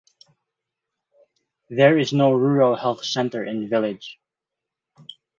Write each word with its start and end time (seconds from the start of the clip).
There 1.69 1.99
is 1.99 2.11
no 2.11 2.31
Rural 2.31 2.75
Health 2.75 3.05
Centre 3.05 3.45
in 3.45 3.69
village. 3.69 4.17